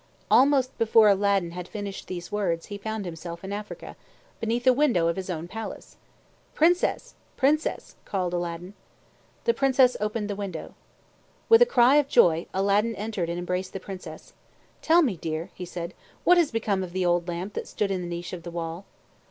[0.31, 3.95] Almost before Aladdin had finished these words, he found himself in Africa,
[4.39, 5.95] beneath a window of his own palace.
[6.55, 7.13] "Princess!
[7.37, 8.73] Princess!" called Aladdin.
[9.43, 10.73] The Princess opened the window.
[11.49, 14.33] With a cry of joy, Aladdin entered and embraced the Princess.
[14.81, 18.01] "Tell me, dear," said he, "what has become of the old lamp that stood in
[18.01, 18.85] the niche of the wall?"